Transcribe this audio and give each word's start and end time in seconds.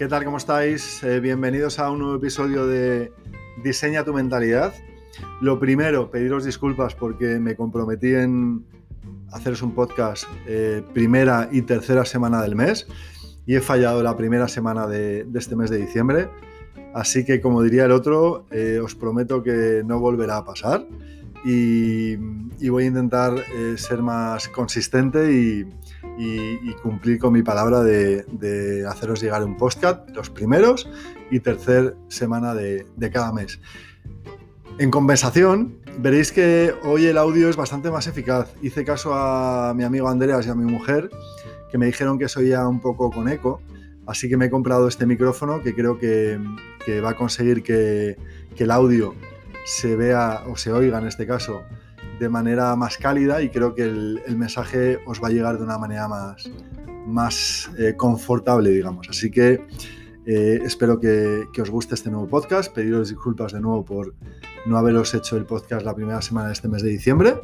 ¿Qué 0.00 0.08
tal? 0.08 0.24
¿Cómo 0.24 0.38
estáis? 0.38 1.04
Eh, 1.04 1.20
bienvenidos 1.20 1.78
a 1.78 1.90
un 1.90 1.98
nuevo 1.98 2.14
episodio 2.14 2.66
de 2.66 3.12
Diseña 3.62 4.02
tu 4.02 4.14
mentalidad. 4.14 4.72
Lo 5.42 5.60
primero, 5.60 6.10
pediros 6.10 6.46
disculpas 6.46 6.94
porque 6.94 7.38
me 7.38 7.54
comprometí 7.54 8.14
en 8.14 8.64
haceros 9.30 9.60
un 9.60 9.74
podcast 9.74 10.24
eh, 10.46 10.82
primera 10.94 11.50
y 11.52 11.60
tercera 11.60 12.06
semana 12.06 12.40
del 12.40 12.56
mes 12.56 12.86
y 13.44 13.56
he 13.56 13.60
fallado 13.60 14.02
la 14.02 14.16
primera 14.16 14.48
semana 14.48 14.86
de, 14.86 15.26
este 15.34 15.54
mes 15.54 15.68
de 15.68 15.76
diciembre. 15.76 16.30
Así 16.94 17.26
que, 17.26 17.42
como 17.42 17.62
diría 17.62 17.84
el 17.84 17.92
otro, 17.92 18.46
eh, 18.50 18.80
os 18.82 18.94
prometo 18.94 19.42
que 19.42 19.82
no 19.84 20.00
volverá 20.00 20.38
a 20.38 20.46
pasar 20.46 20.86
y, 21.44 22.16
voy 22.70 22.84
a 22.84 22.86
intentar 22.86 23.34
ser 23.76 24.00
más 24.00 24.48
consistente 24.48 25.30
y, 25.30 25.66
cumplir 26.82 27.18
con 27.18 27.32
mi 27.32 27.42
palabra 27.42 27.82
de, 27.82 28.84
haceros 28.88 29.20
llegar 29.20 29.44
un 29.44 29.56
podcast 29.56 30.08
los 30.10 30.30
primeros 30.30 30.88
y 31.30 31.40
tercer 31.40 31.96
semana 32.08 32.54
de, 32.54 32.86
cada 33.12 33.32
mes. 33.32 33.60
En 34.78 34.90
conversación, 34.90 35.78
veréis 35.98 36.32
que 36.32 36.74
hoy 36.84 37.06
el 37.06 37.18
audio 37.18 37.48
es 37.48 37.56
bastante 37.56 37.90
más 37.90 38.06
eficaz. 38.06 38.54
Hice 38.62 38.84
caso 38.84 39.14
a 39.14 39.74
mi 39.74 39.84
amigo 39.84 40.08
Andreas 40.08 40.46
y 40.46 40.50
a 40.50 40.54
mi 40.54 40.70
mujer, 40.70 41.10
que 41.70 41.78
me 41.78 41.86
dijeron 41.86 42.18
que 42.18 42.28
soy 42.28 42.48
ya 42.48 42.66
un 42.66 42.80
poco 42.80 43.10
con 43.10 43.28
eco, 43.28 43.60
así 44.06 44.28
que 44.28 44.36
me 44.36 44.46
he 44.46 44.50
comprado 44.50 44.88
este 44.88 45.06
micrófono 45.06 45.62
que 45.62 45.74
creo 45.74 45.98
que, 45.98 46.38
va 47.04 47.10
a 47.10 47.16
conseguir 47.16 47.62
que, 47.62 48.16
el 48.56 48.70
audio 48.70 49.14
se 49.64 49.96
vea 49.96 50.42
o 50.46 50.56
se 50.56 50.70
oiga 50.70 50.98
en 50.98 51.06
este 51.06 51.26
caso 51.26 51.62
de 52.20 52.28
manera 52.28 52.76
más 52.76 52.98
cálida 52.98 53.40
y 53.40 53.48
creo 53.48 53.74
que 53.74 53.82
el, 53.82 54.20
mensaje 54.36 54.98
os 55.06 55.22
va 55.22 55.28
a 55.28 55.30
llegar 55.30 55.56
de 55.56 55.64
una 55.64 55.78
manera 55.78 56.06
más, 56.06 56.50
más 57.06 57.70
eh, 57.78 57.94
confortable, 57.96 58.70
digamos. 58.70 59.08
Así 59.08 59.30
que 59.30 59.66
eh, 60.26 60.60
espero 60.62 61.00
que, 61.00 61.48
os 61.60 61.70
guste 61.70 61.94
este 61.94 62.10
nuevo 62.10 62.28
podcast. 62.28 62.74
Pediros 62.74 63.08
disculpas 63.08 63.52
de 63.52 63.60
nuevo 63.62 63.86
por 63.86 64.14
no 64.66 64.76
haberos 64.76 65.14
hecho 65.14 65.38
el 65.38 65.46
podcast 65.46 65.82
la 65.82 65.94
primera 65.94 66.20
semana 66.20 66.48
de 66.48 66.52
este 66.52 66.68
mes 66.68 66.82
de 66.82 66.90
diciembre. 66.90 67.40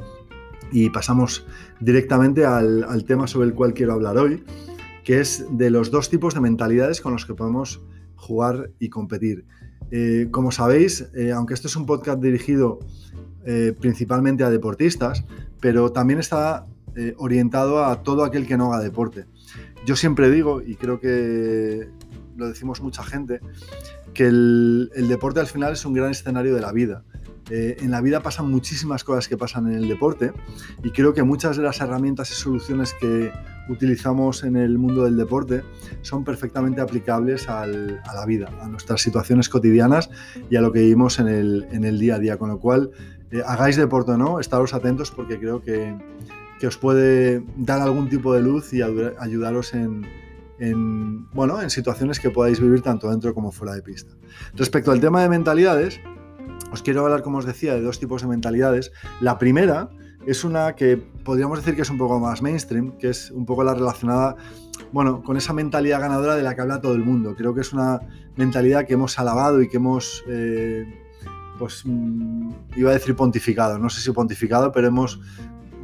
Y 0.70 0.90
pasamos 0.90 1.46
directamente 1.80 2.44
al, 2.44 3.04
tema 3.06 3.26
sobre 3.26 3.48
el 3.48 3.54
cual 3.54 3.72
quiero 3.72 3.94
hablar 3.94 4.18
hoy, 4.18 4.44
que 5.04 5.20
es 5.20 5.46
de 5.52 5.70
los 5.70 5.90
dos 5.90 6.10
tipos 6.10 6.34
de 6.34 6.40
mentalidades 6.40 7.00
con 7.00 7.12
los 7.12 7.24
que 7.24 7.32
podemos 7.32 7.80
jugar 8.14 8.72
y 8.78 8.90
competir. 8.90 9.46
Eh, 9.90 10.28
como 10.30 10.50
sabéis, 10.50 11.08
aunque 11.34 11.54
esto 11.54 11.68
es 11.68 11.76
un 11.76 11.86
podcast 11.86 12.20
dirigido 12.20 12.80
principalmente 13.80 14.42
a 14.42 14.50
deportistas, 14.50 15.24
pero 15.60 15.92
también 15.92 16.18
está 16.18 16.66
orientado 17.16 17.84
a 17.84 18.02
todo 18.02 18.24
aquel 18.24 18.46
que 18.46 18.56
no 18.56 18.72
haga 18.72 18.82
deporte. 18.82 19.26
Yo 19.86 19.94
siempre 19.94 20.30
digo, 20.30 20.62
y 20.62 20.74
creo 20.74 20.98
que 20.98 21.88
lo 22.36 22.48
decimos 22.48 22.80
mucha 22.80 23.02
gente, 23.02 23.40
que 24.14 24.26
el, 24.26 24.90
deporte 25.08 25.40
al 25.40 25.46
final 25.46 25.72
es 25.72 25.84
un 25.84 25.94
gran 25.94 26.10
escenario 26.10 26.54
de 26.54 26.60
la 26.60 26.72
vida. 26.72 27.04
Eh, 27.50 27.76
en 27.80 27.92
la 27.92 28.00
vida 28.00 28.20
pasan 28.20 28.50
muchísimas 28.50 29.04
cosas 29.04 29.28
que 29.28 29.36
pasan 29.36 29.68
en 29.68 29.74
el 29.74 29.88
deporte 29.88 30.32
y 30.82 30.90
creo 30.90 31.14
que 31.14 31.22
muchas 31.22 31.56
de 31.56 31.62
las 31.62 31.80
herramientas 31.80 32.32
y 32.32 32.34
soluciones 32.34 32.92
que 33.00 33.30
utilizamos 33.68 34.42
en 34.42 34.56
el 34.56 34.78
mundo 34.78 35.04
del 35.04 35.16
deporte 35.16 35.62
son 36.02 36.24
perfectamente 36.24 36.80
aplicables 36.80 37.48
a 37.48 37.66
la 37.66 38.26
vida, 38.26 38.50
a 38.60 38.68
nuestras 38.68 39.00
situaciones 39.00 39.48
cotidianas 39.48 40.10
y 40.50 40.56
a 40.56 40.60
lo 40.60 40.72
que 40.72 40.80
vivimos 40.80 41.20
en 41.20 41.28
el, 41.28 41.98
día 42.00 42.16
a 42.16 42.18
día. 42.18 42.36
Con 42.36 42.48
lo 42.48 42.58
cual, 42.58 42.90
eh, 43.30 43.42
hagáis 43.46 43.76
deporte 43.76 44.12
o 44.12 44.16
no, 44.16 44.40
estaros 44.40 44.74
atentos 44.74 45.10
porque 45.10 45.38
creo 45.38 45.62
que, 45.62 45.96
que 46.60 46.66
os 46.66 46.76
puede 46.76 47.44
dar 47.56 47.80
algún 47.80 48.08
tipo 48.08 48.34
de 48.34 48.42
luz 48.42 48.72
y 48.72 48.82
ayudaros 48.82 49.74
en, 49.74 50.06
en, 50.58 51.30
bueno, 51.30 51.60
en 51.60 51.70
situaciones 51.70 52.20
que 52.20 52.30
podáis 52.30 52.60
vivir 52.60 52.82
tanto 52.82 53.10
dentro 53.10 53.34
como 53.34 53.52
fuera 53.52 53.74
de 53.74 53.82
pista. 53.82 54.14
Respecto 54.54 54.90
al 54.90 55.00
tema 55.00 55.22
de 55.22 55.28
mentalidades, 55.28 56.00
os 56.72 56.82
quiero 56.82 57.04
hablar, 57.04 57.22
como 57.22 57.38
os 57.38 57.46
decía, 57.46 57.74
de 57.74 57.82
dos 57.82 57.98
tipos 57.98 58.22
de 58.22 58.28
mentalidades. 58.28 58.92
La 59.20 59.38
primera 59.38 59.90
es 60.26 60.44
una 60.44 60.74
que 60.74 60.96
podríamos 60.96 61.58
decir 61.58 61.76
que 61.76 61.82
es 61.82 61.90
un 61.90 61.98
poco 61.98 62.18
más 62.18 62.42
mainstream, 62.42 62.98
que 62.98 63.10
es 63.10 63.30
un 63.30 63.46
poco 63.46 63.62
la 63.62 63.74
relacionada, 63.74 64.36
bueno, 64.92 65.22
con 65.22 65.36
esa 65.36 65.52
mentalidad 65.52 66.00
ganadora 66.00 66.34
de 66.34 66.42
la 66.42 66.54
que 66.54 66.62
habla 66.62 66.80
todo 66.80 66.94
el 66.94 67.04
mundo. 67.04 67.34
Creo 67.36 67.54
que 67.54 67.60
es 67.60 67.72
una 67.72 68.00
mentalidad 68.36 68.86
que 68.86 68.94
hemos 68.94 69.18
alabado 69.18 69.62
y 69.62 69.68
que 69.68 69.76
hemos, 69.76 70.24
eh, 70.28 70.84
pues, 71.58 71.82
mm, 71.84 72.50
iba 72.76 72.90
a 72.90 72.94
decir 72.94 73.14
pontificado, 73.14 73.78
no 73.78 73.88
sé 73.88 74.00
si 74.00 74.10
pontificado, 74.12 74.72
pero 74.72 74.88
hemos, 74.88 75.20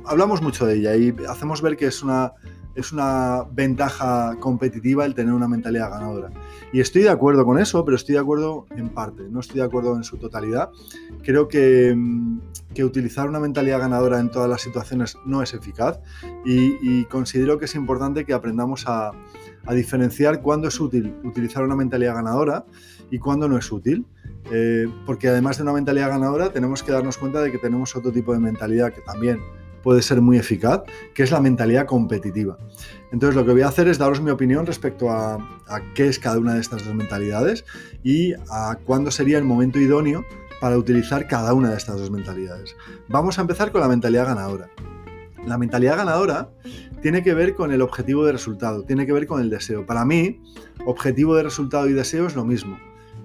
hablamos 0.04 0.42
mucho 0.42 0.66
de 0.66 0.76
ella 0.76 0.96
y 0.96 1.14
hacemos 1.28 1.62
ver 1.62 1.76
que 1.76 1.86
es 1.86 2.02
una 2.02 2.34
es 2.74 2.92
una 2.92 3.44
ventaja 3.52 4.36
competitiva 4.40 5.04
el 5.04 5.14
tener 5.14 5.34
una 5.34 5.48
mentalidad 5.48 5.90
ganadora. 5.90 6.30
Y 6.72 6.80
estoy 6.80 7.02
de 7.02 7.10
acuerdo 7.10 7.44
con 7.44 7.58
eso, 7.58 7.84
pero 7.84 7.96
estoy 7.96 8.14
de 8.14 8.20
acuerdo 8.20 8.66
en 8.70 8.88
parte, 8.88 9.24
no 9.30 9.40
estoy 9.40 9.58
de 9.58 9.66
acuerdo 9.66 9.94
en 9.96 10.04
su 10.04 10.16
totalidad. 10.16 10.70
Creo 11.22 11.48
que, 11.48 11.94
mm, 11.94 12.40
utilizar 12.82 13.28
una 13.28 13.38
mentalidad 13.38 13.80
ganadora 13.80 14.18
en 14.18 14.30
todas 14.30 14.48
las 14.48 14.62
situaciones 14.62 15.18
no 15.26 15.42
es 15.42 15.52
eficaz 15.52 16.00
y, 16.44 17.04
considero 17.04 17.58
que 17.58 17.66
es 17.66 17.74
importante 17.74 18.24
que 18.24 18.32
aprendamos 18.32 18.84
a, 18.86 19.12
diferenciar 19.70 20.42
cuándo 20.42 20.66
es 20.66 20.80
útil 20.80 21.14
utilizar 21.22 21.62
una 21.62 21.76
mentalidad 21.76 22.14
ganadora 22.14 22.64
y 23.12 23.18
cuándo 23.18 23.46
no 23.46 23.56
es 23.58 23.70
útil. 23.70 24.04
Eh, 24.50 24.88
porque 25.06 25.28
además 25.28 25.58
de 25.58 25.62
una 25.62 25.72
mentalidad 25.72 26.08
ganadora 26.08 26.52
tenemos 26.52 26.82
que 26.82 26.90
darnos 26.90 27.16
cuenta 27.16 27.40
de 27.40 27.52
que 27.52 27.58
tenemos 27.58 27.94
otro 27.94 28.10
tipo 28.10 28.32
de 28.32 28.40
mentalidad 28.40 28.92
que 28.92 29.02
también 29.02 29.38
puede 29.82 30.02
ser 30.02 30.20
muy 30.20 30.38
eficaz, 30.38 30.82
que 31.14 31.22
es 31.22 31.30
la 31.30 31.40
mentalidad 31.40 31.86
competitiva. 31.86 32.58
Entonces 33.12 33.36
lo 33.36 33.44
que 33.44 33.52
voy 33.52 33.62
a 33.62 33.68
hacer 33.68 33.88
es 33.88 33.98
daros 33.98 34.20
mi 34.20 34.30
opinión 34.30 34.64
respecto 34.66 35.10
a, 35.10 35.38
qué 35.94 36.08
es 36.08 36.18
cada 36.18 36.38
una 36.38 36.54
de 36.54 36.60
estas 36.60 36.84
dos 36.84 36.94
mentalidades 36.94 37.64
y 38.02 38.32
a 38.50 38.78
cuándo 38.84 39.10
sería 39.10 39.38
el 39.38 39.44
momento 39.44 39.78
idóneo 39.78 40.24
para 40.60 40.78
utilizar 40.78 41.26
cada 41.28 41.52
una 41.54 41.70
de 41.70 41.76
estas 41.76 41.98
dos 41.98 42.10
mentalidades. 42.10 42.76
Vamos 43.08 43.38
a 43.38 43.42
empezar 43.42 43.72
con 43.72 43.80
la 43.80 43.88
mentalidad 43.88 44.26
ganadora. 44.26 44.70
La 45.46 45.58
mentalidad 45.58 45.96
ganadora 45.96 46.50
tiene 47.02 47.22
que 47.22 47.34
ver 47.34 47.54
con 47.54 47.72
el 47.72 47.82
objetivo 47.82 48.24
de 48.24 48.32
resultado, 48.32 48.84
tiene 48.84 49.04
que 49.06 49.12
ver 49.12 49.26
con 49.26 49.40
el 49.40 49.50
deseo. 49.50 49.84
Para 49.84 50.04
mí, 50.04 50.40
objetivo 50.86 51.34
de 51.34 51.42
resultado 51.42 51.88
y 51.88 51.92
deseo 51.92 52.28
es 52.28 52.36
lo 52.36 52.44
mismo. 52.44 52.78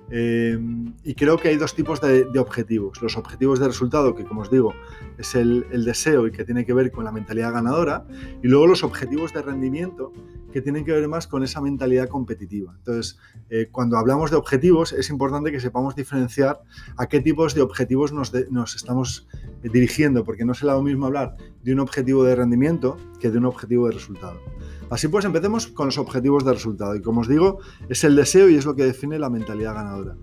Em, 0.10 0.94
y 1.04 1.16
creo 1.16 1.38
que 1.38 1.50
hay 1.50 1.58
dos 1.58 1.76
tipos 1.76 2.00
de, 2.00 2.28
objetivos. 2.40 3.02
Los 3.02 3.18
objetivos 3.18 3.60
de 3.60 3.68
resultado, 3.68 4.16
que 4.16 4.24
como 4.24 4.42
os 4.42 4.50
digo, 4.50 4.74
es 5.18 5.36
el, 5.36 5.66
deseo 5.86 6.28
y 6.28 6.32
que 6.32 6.46
tiene 6.46 6.66
que 6.66 6.74
ver 6.74 6.92
con 6.92 7.04
la 7.04 7.12
mentalidad 7.12 7.52
ganadora. 7.54 8.06
Y 8.42 8.48
luego 8.48 8.68
los 8.68 8.84
objetivos 8.84 9.34
de 9.34 9.42
rendimiento, 9.42 10.14
que 10.52 10.62
tienen 10.62 10.86
que 10.86 10.94
ver 10.94 11.08
más 11.08 11.28
con 11.28 11.44
esa 11.44 11.62
mentalidad 11.62 12.08
competitiva. 12.08 12.74
Entonces, 12.78 13.20
eh, 13.50 13.68
cuando 13.70 13.98
hablamos 13.98 14.32
de 14.32 14.38
objetivos, 14.38 14.94
es 14.94 15.10
importante 15.10 15.52
que 15.52 15.60
sepamos 15.60 15.96
diferenciar 15.96 16.62
a 16.96 17.08
qué 17.08 17.20
tipos 17.20 17.54
de 17.54 17.62
objetivos 17.62 18.14
nos, 18.14 18.34
nos 18.50 18.76
estamos 18.76 19.28
eh, 19.62 19.70
dirigiendo, 19.72 20.24
porque 20.24 20.46
no 20.46 20.54
será 20.54 20.74
lo 20.74 20.84
mismo 20.84 21.06
hablar 21.06 21.36
de 21.64 21.74
un 21.74 21.80
objetivo 21.82 22.24
de 22.24 22.36
rendimiento 22.36 22.98
que 23.20 23.30
de 23.30 23.38
un 23.40 23.46
objetivo 23.46 23.88
de 23.88 23.94
resultado. 23.94 24.40
Así 24.90 25.08
pues, 25.08 25.26
empecemos 25.26 25.68
con 25.68 25.88
los 25.88 25.98
objetivos 25.98 26.46
de 26.46 26.54
resultado. 26.54 26.96
Y 26.96 27.02
como 27.02 27.22
os 27.22 27.28
digo, 27.28 27.60
es 27.90 28.04
el 28.04 28.16
deseo 28.16 28.50
y 28.50 28.56
es 28.56 28.66
lo 28.66 28.76
que 28.76 28.84
define 28.84 29.20
la 29.20 29.30
mentalidad 29.30 29.76
ganadora. 29.76 30.16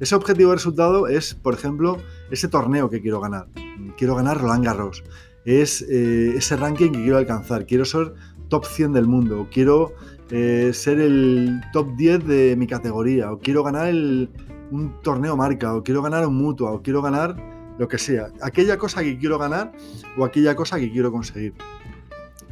Ese 0.00 0.14
objetivo 0.14 0.50
de 0.50 0.56
resultado 0.56 1.08
es, 1.08 1.34
por 1.34 1.54
ejemplo, 1.54 1.98
ese 2.30 2.48
torneo 2.48 2.88
que 2.88 3.00
quiero 3.00 3.20
ganar. 3.20 3.48
Quiero 3.96 4.14
ganar 4.14 4.40
Roland 4.40 4.64
Garros. 4.64 5.04
Es 5.44 5.82
eh, 5.82 6.34
ese 6.36 6.56
ranking 6.56 6.92
que 6.92 7.02
quiero 7.02 7.18
alcanzar. 7.18 7.66
Quiero 7.66 7.84
ser 7.84 8.14
top 8.48 8.64
100 8.64 8.92
del 8.92 9.06
mundo. 9.06 9.48
Quiero 9.52 9.92
eh, 10.30 10.70
ser 10.72 11.00
el 11.00 11.60
top 11.72 11.96
10 11.96 12.26
de 12.26 12.56
mi 12.56 12.66
categoría. 12.66 13.32
O 13.32 13.38
quiero 13.38 13.64
ganar 13.64 13.92
un 13.92 15.00
torneo 15.02 15.36
marca. 15.36 15.74
O 15.74 15.82
quiero 15.82 16.02
ganar 16.02 16.26
un 16.26 16.36
mutua. 16.36 16.72
O 16.72 16.82
quiero 16.82 17.02
ganar 17.02 17.36
lo 17.78 17.88
que 17.88 17.98
sea. 17.98 18.28
Aquella 18.40 18.76
cosa 18.76 19.02
que 19.02 19.18
quiero 19.18 19.38
ganar 19.38 19.72
o 20.16 20.24
aquella 20.24 20.54
cosa 20.54 20.78
que 20.78 20.90
quiero 20.90 21.10
conseguir. 21.10 21.54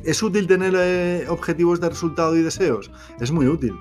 ¿Es 0.05 0.23
útil 0.23 0.47
tener 0.47 0.75
eh, 0.77 1.27
objetivos 1.29 1.81
de 1.81 1.91
resultado 1.91 2.37
y 2.37 2.43
deseos? 2.43 2.91
Es 3.21 3.31
muy 3.33 3.47
útil. 3.47 3.75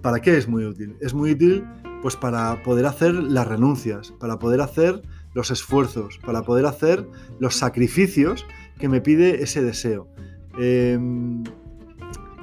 ¿Para 0.00 0.20
qué 0.20 0.36
es 0.36 0.48
muy 0.48 0.64
útil? 0.64 0.96
Es 1.00 1.12
muy 1.12 1.32
útil 1.32 1.64
pues 2.02 2.16
para 2.16 2.62
poder 2.62 2.86
hacer 2.86 3.14
las 3.14 3.46
renuncias, 3.46 4.12
para 4.12 4.38
poder 4.38 4.60
hacer 4.60 5.02
los 5.32 5.50
esfuerzos, 5.50 6.18
para 6.18 6.42
poder 6.42 6.66
hacer 6.66 7.08
los 7.38 7.56
sacrificios 7.56 8.46
que 8.78 8.88
me 8.88 9.00
pide 9.00 9.42
ese 9.42 9.62
deseo. 9.62 10.08
Em, 10.58 11.42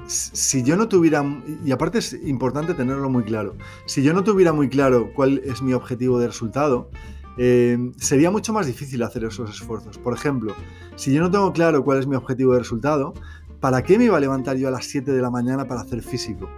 si 0.07 0.63
yo 0.63 0.75
no 0.75 0.87
tuviera, 0.87 1.23
y 1.63 1.71
aparte 1.71 1.99
es 1.99 2.13
importante 2.23 2.73
tenerlo 2.73 3.09
muy 3.09 3.23
claro, 3.23 3.55
si 3.85 4.01
yo 4.03 4.13
no 4.13 4.23
tuviera 4.23 4.51
muy 4.51 4.67
claro 4.67 5.11
cuál 5.13 5.41
es 5.45 5.61
mi 5.61 5.73
objetivo 5.73 6.19
de 6.19 6.27
resultado, 6.27 6.89
eh, 7.37 7.77
sería 7.97 8.31
mucho 8.31 8.53
más 8.53 8.67
difícil 8.67 9.01
hacer 9.03 9.23
esos 9.23 9.49
esfuerzos. 9.49 9.97
Por 9.97 10.13
ejemplo, 10.13 10.55
si 10.95 11.13
yo 11.13 11.21
no 11.21 11.31
tengo 11.31 11.51
claro 11.53 11.83
cuál 11.83 11.99
es 11.99 12.07
mi 12.07 12.15
objetivo 12.15 12.53
de 12.53 12.59
resultado, 12.59 13.13
¿para 13.61 13.81
qué 13.83 13.97
me 13.97 14.05
iba 14.05 14.17
a 14.17 14.19
levantar 14.19 14.57
yo 14.57 14.67
a 14.67 14.71
las 14.71 14.85
7 14.85 15.09
de 15.11 15.21
la 15.21 15.29
mañana 15.29 15.65
para 15.65 15.81
hacer 15.81 16.01
físico? 16.01 16.49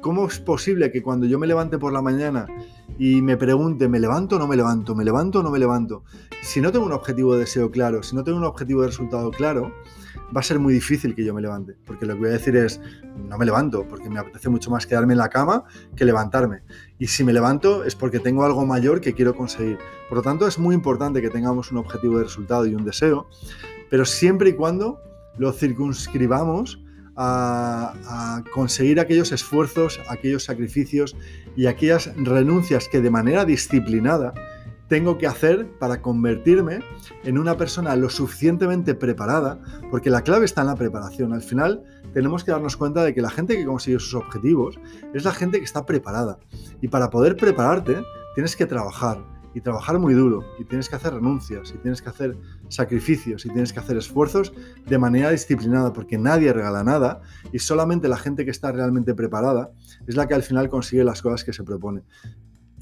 ¿cómo 0.00 0.26
es 0.26 0.38
posible 0.38 0.90
que 0.90 1.02
cuando 1.02 1.26
yo 1.26 1.38
me 1.38 1.46
levante 1.46 1.78
por 1.78 1.92
la 1.92 2.02
mañana 2.02 2.46
y 2.98 3.22
me 3.22 3.36
pregunte, 3.36 3.88
¿me 3.88 3.98
levanto 3.98 4.36
o 4.36 4.38
no 4.38 4.46
me 4.46 4.56
levanto? 4.56 4.94
¿Me 4.94 5.04
levanto 5.04 5.40
o 5.40 5.42
no 5.42 5.50
me 5.50 5.58
levanto? 5.58 6.04
Si 6.42 6.60
no 6.60 6.70
tengo 6.70 6.86
un 6.86 6.92
objetivo 6.92 7.34
de 7.34 7.40
deseo 7.40 7.70
claro, 7.70 8.02
si 8.02 8.14
no 8.14 8.24
tengo 8.24 8.38
un 8.38 8.44
objetivo 8.44 8.82
de 8.82 8.88
resultado 8.88 9.30
claro, 9.30 9.72
va 10.36 10.40
a 10.40 10.42
ser 10.42 10.58
muy 10.58 10.74
difícil 10.74 11.14
que 11.14 11.24
yo 11.24 11.32
me 11.32 11.40
levante. 11.40 11.76
Porque 11.86 12.04
lo 12.04 12.14
que 12.14 12.20
voy 12.20 12.28
a 12.28 12.32
decir 12.32 12.56
es, 12.56 12.80
no 13.28 13.38
me 13.38 13.46
levanto, 13.46 13.86
porque 13.88 14.10
me 14.10 14.18
apetece 14.18 14.48
mucho 14.48 14.70
más 14.70 14.86
quedarme 14.86 15.14
en 15.14 15.18
la 15.18 15.28
cama 15.28 15.64
que 15.96 16.04
levantarme. 16.04 16.62
Y 16.98 17.06
si 17.06 17.24
me 17.24 17.32
levanto 17.32 17.84
es 17.84 17.94
porque 17.94 18.20
tengo 18.20 18.44
algo 18.44 18.66
mayor 18.66 19.00
que 19.00 19.14
quiero 19.14 19.34
conseguir. 19.34 19.78
Por 20.08 20.18
lo 20.18 20.22
tanto, 20.22 20.46
es 20.46 20.58
muy 20.58 20.74
importante 20.74 21.22
que 21.22 21.30
tengamos 21.30 21.72
un 21.72 21.78
objetivo 21.78 22.18
de 22.18 22.24
resultado 22.24 22.66
y 22.66 22.74
un 22.74 22.84
deseo, 22.84 23.28
pero 23.88 24.04
siempre 24.04 24.50
y 24.50 24.52
cuando 24.54 24.98
lo 25.40 25.54
circunscribamos 25.54 26.84
a, 27.16 28.42
conseguir 28.52 29.00
aquellos 29.00 29.32
esfuerzos, 29.32 29.98
aquellos 30.08 30.44
sacrificios 30.44 31.16
y 31.56 31.64
aquellas 31.64 32.14
renuncias 32.16 32.88
que 32.88 33.00
de 33.00 33.10
manera 33.10 33.46
disciplinada 33.46 34.34
tengo 34.88 35.16
que 35.16 35.26
hacer 35.26 35.66
para 35.78 36.02
convertirme 36.02 36.80
en 37.24 37.38
una 37.38 37.56
persona 37.56 37.96
lo 37.96 38.10
suficientemente 38.10 38.94
preparada, 38.94 39.60
porque 39.90 40.10
la 40.10 40.22
clave 40.22 40.44
está 40.44 40.60
en 40.60 40.66
la 40.66 40.74
preparación. 40.74 41.32
Al 41.32 41.42
final 41.42 41.84
tenemos 42.12 42.44
que 42.44 42.50
darnos 42.50 42.76
cuenta 42.76 43.02
de 43.02 43.14
que 43.14 43.22
la 43.22 43.30
gente 43.30 43.56
que 43.56 43.64
consigue 43.64 43.98
sus 43.98 44.14
objetivos 44.14 44.78
es 45.14 45.24
la 45.24 45.32
gente 45.32 45.58
que 45.58 45.64
está 45.64 45.86
preparada. 45.86 46.38
Y 46.82 46.88
para 46.88 47.08
poder 47.08 47.36
prepararte 47.36 48.02
tienes 48.34 48.56
que 48.56 48.66
trabajar, 48.66 49.24
y 49.54 49.60
trabajar 49.60 49.98
muy 49.98 50.14
duro 50.14 50.44
y 50.58 50.64
tienes 50.64 50.88
que 50.88 50.96
hacer 50.96 51.14
renuncias 51.14 51.72
y 51.74 51.78
tienes 51.78 52.02
que 52.02 52.08
hacer 52.08 52.38
sacrificios 52.68 53.44
y 53.46 53.50
tienes 53.50 53.72
que 53.72 53.80
hacer 53.80 53.96
esfuerzos 53.96 54.52
de 54.86 54.98
manera 54.98 55.30
disciplinada 55.30 55.92
porque 55.92 56.18
nadie 56.18 56.52
regala 56.52 56.84
nada 56.84 57.20
y 57.52 57.58
solamente 57.58 58.08
la 58.08 58.16
gente 58.16 58.44
que 58.44 58.50
está 58.50 58.72
realmente 58.72 59.14
preparada 59.14 59.72
es 60.06 60.16
la 60.16 60.28
que 60.28 60.34
al 60.34 60.42
final 60.42 60.68
consigue 60.68 61.04
las 61.04 61.22
cosas 61.22 61.44
que 61.44 61.52
se 61.52 61.64
propone. 61.64 62.02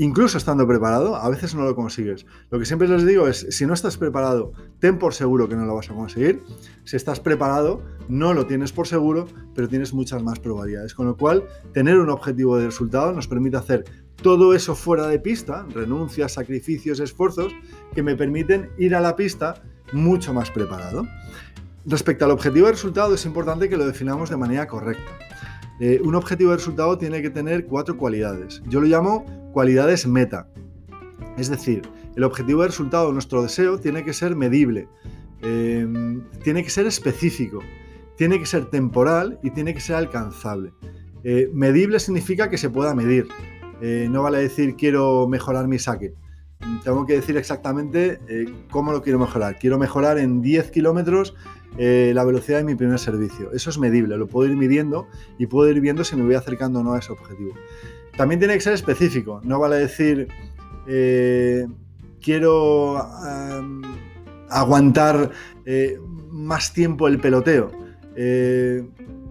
Incluso 0.00 0.38
estando 0.38 0.64
preparado, 0.64 1.16
a 1.16 1.28
veces 1.28 1.56
no 1.56 1.64
lo 1.64 1.74
consigues. 1.74 2.24
Lo 2.50 2.60
que 2.60 2.64
siempre 2.64 2.86
les 2.86 3.04
digo 3.04 3.26
es, 3.26 3.48
si 3.50 3.66
no 3.66 3.74
estás 3.74 3.96
preparado, 3.96 4.52
ten 4.78 4.96
por 4.96 5.12
seguro 5.12 5.48
que 5.48 5.56
no 5.56 5.66
lo 5.66 5.74
vas 5.74 5.90
a 5.90 5.94
conseguir. 5.94 6.40
Si 6.84 6.94
estás 6.94 7.18
preparado, 7.18 7.82
no 8.08 8.32
lo 8.32 8.46
tienes 8.46 8.70
por 8.70 8.86
seguro, 8.86 9.26
pero 9.56 9.68
tienes 9.68 9.92
muchas 9.92 10.22
más 10.22 10.38
probabilidades. 10.38 10.94
Con 10.94 11.06
lo 11.06 11.16
cual, 11.16 11.48
tener 11.72 11.98
un 11.98 12.10
objetivo 12.10 12.56
de 12.58 12.66
resultado 12.66 13.12
nos 13.12 13.26
permite 13.26 13.56
hacer 13.56 13.86
todo 14.22 14.54
eso 14.54 14.74
fuera 14.74 15.06
de 15.06 15.18
pista, 15.18 15.66
renuncias, 15.72 16.32
sacrificios, 16.32 17.00
esfuerzos, 17.00 17.52
que 17.94 18.02
me 18.02 18.16
permiten 18.16 18.70
ir 18.78 18.94
a 18.94 19.00
la 19.00 19.16
pista 19.16 19.62
mucho 19.92 20.34
más 20.34 20.50
preparado. 20.50 21.06
Respecto 21.86 22.24
al 22.24 22.32
objetivo 22.32 22.66
de 22.66 22.72
resultado, 22.72 23.14
es 23.14 23.24
importante 23.24 23.68
que 23.68 23.76
lo 23.76 23.86
definamos 23.86 24.28
de 24.28 24.36
manera 24.36 24.66
correcta. 24.66 25.12
Eh, 25.80 26.00
un 26.02 26.14
objetivo 26.16 26.50
de 26.50 26.56
resultado 26.56 26.98
tiene 26.98 27.22
que 27.22 27.30
tener 27.30 27.66
cuatro 27.66 27.96
cualidades. 27.96 28.60
Yo 28.66 28.80
lo 28.80 28.86
llamo 28.86 29.24
cualidades 29.52 30.06
meta. 30.06 30.48
Es 31.36 31.48
decir, 31.48 31.82
el 32.16 32.24
objetivo 32.24 32.62
de 32.62 32.68
resultado, 32.68 33.12
nuestro 33.12 33.42
deseo, 33.42 33.78
tiene 33.78 34.04
que 34.04 34.12
ser 34.12 34.34
medible, 34.34 34.88
em, 35.40 36.22
tiene 36.42 36.64
que 36.64 36.70
ser 36.70 36.86
específico, 36.86 37.60
tiene 38.16 38.40
que 38.40 38.46
ser 38.46 38.66
temporal 38.66 39.38
y 39.44 39.50
tiene 39.50 39.72
que 39.72 39.80
ser 39.80 39.94
alcanzable. 39.94 40.72
Eh, 41.22 41.48
medible 41.54 42.00
significa 42.00 42.50
que 42.50 42.58
se 42.58 42.70
pueda 42.70 42.92
medir. 42.94 43.28
Eh, 43.80 44.08
no 44.10 44.22
vale 44.22 44.38
decir 44.38 44.76
quiero 44.76 45.28
mejorar 45.28 45.68
mi 45.68 45.78
saque. 45.78 46.14
Tengo 46.82 47.06
que 47.06 47.14
decir 47.14 47.36
exactamente 47.36 48.18
eh, 48.28 48.46
cómo 48.70 48.92
lo 48.92 49.02
quiero 49.02 49.18
mejorar. 49.18 49.58
Quiero 49.58 49.78
mejorar 49.78 50.18
en 50.18 50.42
10 50.42 50.70
kilómetros 50.70 51.34
eh, 51.76 52.10
la 52.14 52.24
velocidad 52.24 52.58
de 52.58 52.64
mi 52.64 52.74
primer 52.74 52.98
servicio. 52.98 53.52
Eso 53.52 53.70
es 53.70 53.78
medible, 53.78 54.16
lo 54.16 54.26
puedo 54.26 54.50
ir 54.50 54.56
midiendo 54.56 55.06
y 55.38 55.46
puedo 55.46 55.70
ir 55.70 55.80
viendo 55.80 56.02
si 56.02 56.16
me 56.16 56.24
voy 56.24 56.34
acercando 56.34 56.80
o 56.80 56.82
no 56.82 56.94
a 56.94 56.98
ese 56.98 57.12
objetivo. 57.12 57.54
También 58.16 58.40
tiene 58.40 58.54
que 58.54 58.60
ser 58.60 58.72
específico. 58.72 59.40
No 59.44 59.60
vale 59.60 59.76
decir 59.76 60.28
quiero 62.20 62.96
aguantar 64.48 65.30
más 66.30 66.72
tiempo 66.72 67.06
el 67.06 67.20
peloteo. 67.20 67.70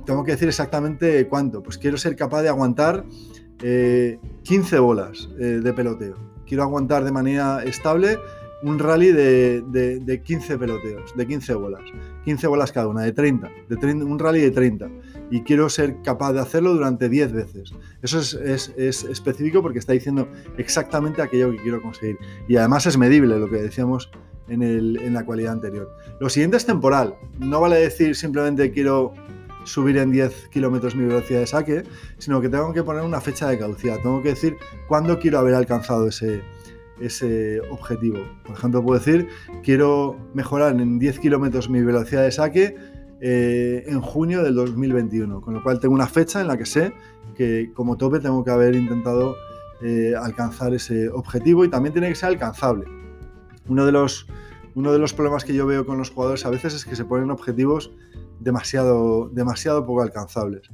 tengo 0.06 0.24
que 0.24 0.32
decir 0.32 0.48
exactamente 0.48 1.28
cuánto. 1.28 1.62
Pues 1.62 1.78
quiero 1.78 1.98
ser 1.98 2.16
capaz 2.16 2.44
de 2.44 2.50
aguantar 2.50 3.04
15 3.60 4.76
eh, 4.76 4.80
bolas 4.80 5.30
eh, 5.40 5.60
de 5.64 5.74
peloteo. 5.74 6.16
Quiero 6.46 6.64
aguantar 6.64 7.04
de 7.04 7.12
manera 7.12 7.64
estable 7.64 8.18
un 8.64 8.80
rally 8.80 9.12
de, 9.12 10.22
15 10.24 10.58
peloteos, 10.58 11.16
de 11.16 11.28
15 11.28 11.54
bolas. 11.56 11.84
15 12.26 12.48
bolas 12.48 12.72
cada 12.72 12.88
una, 12.88 13.04
de 13.04 13.12
30, 13.12 13.50
de 13.70 13.94
un 14.04 14.20
rally 14.20 14.42
de 14.42 14.52
30. 14.52 14.90
Y 15.30 15.42
quiero 15.42 15.70
ser 15.70 16.02
capaz 16.02 16.34
de 16.34 16.40
hacerlo 16.40 16.74
durante 16.74 17.10
10 17.10 17.34
veces. 17.34 17.74
Eso 18.02 18.20
es, 18.20 18.70
específico 18.78 19.62
porque 19.62 19.80
está 19.80 19.94
diciendo 19.94 20.28
exactamente 20.58 21.22
aquello 21.22 21.52
que 21.52 21.58
quiero 21.58 21.82
conseguir. 21.82 22.18
Y 22.48 22.56
además 22.56 22.86
es 22.86 22.98
medible, 22.98 23.38
lo 23.38 23.50
que 23.50 23.58
decíamos 23.58 24.10
en, 24.48 24.64
en 24.64 25.14
la 25.14 25.26
cualidad 25.26 25.54
anterior. 25.54 25.92
Lo 26.20 26.30
siguiente 26.30 26.58
es 26.58 26.66
temporal. 26.66 27.16
No 27.40 27.62
vale 27.62 27.78
decir 27.78 28.16
simplemente 28.16 28.72
quiero 28.72 29.14
subir 29.68 29.98
en 29.98 30.12
10 30.12 30.50
kilómetros 30.50 30.96
mi 30.96 31.06
velocidad 31.06 31.42
de 31.42 31.48
saque, 31.48 31.84
sino 32.18 32.42
que 32.42 32.50
tengo 32.50 32.74
que 32.74 32.84
poner 32.84 33.04
una 33.04 33.22
fecha 33.22 33.50
de 33.50 33.60
caducidad. 33.60 33.98
Tengo 34.02 34.22
que 34.22 34.30
decir 34.30 34.58
cuándo 34.88 35.20
quiero 35.20 35.40
haber 35.40 35.56
alcanzado 35.56 36.08
ese, 36.08 36.42
ese 37.00 37.60
objetivo. 37.70 38.20
Por 38.46 38.56
ejemplo, 38.56 38.84
puedo 38.84 39.00
decir, 39.00 39.28
quiero 39.64 40.18
mejorar 40.34 40.80
en 40.80 41.00
10 41.00 41.20
kilómetros 41.20 41.70
mi 41.70 41.82
velocidad 41.82 42.24
de 42.24 42.32
saque 42.32 42.76
eh, 43.20 43.84
en 43.88 44.02
junio 44.02 44.44
del 44.44 44.56
2021, 44.56 45.42
con 45.42 45.54
lo 45.54 45.64
cual 45.64 45.80
tengo 45.80 45.94
una 45.94 46.08
fecha 46.08 46.42
en 46.42 46.48
la 46.48 46.58
que 46.58 46.66
sé 46.66 46.94
que 47.36 47.72
como 47.74 47.98
tope 47.98 48.20
tengo 48.20 48.44
que 48.44 48.52
haber 48.52 48.76
intentado 48.76 49.36
eh, 49.82 50.14
alcanzar 50.20 50.74
ese 50.74 51.10
objetivo 51.10 51.64
y 51.66 51.70
también 51.70 51.94
tiene 51.94 52.10
que 52.10 52.16
ser 52.16 52.30
alcanzable. 52.30 52.86
Uno 53.68 53.86
de 53.86 53.92
los 53.92 54.28
uno 54.78 54.92
de 54.92 55.00
los 55.00 55.12
problemas 55.12 55.44
que 55.44 55.56
yo 55.56 55.66
veo 55.66 55.88
con 55.88 55.98
los 55.98 56.12
jugadores 56.12 56.46
a 56.46 56.52
veces 56.52 56.76
es 56.76 56.86
que 56.86 56.96
se 56.96 57.04
ponen 57.04 57.32
objetivos 57.32 57.92
demasiado, 58.40 59.30
demasiado 59.30 59.86
poco 59.86 60.02
alcanzables. 60.02 60.70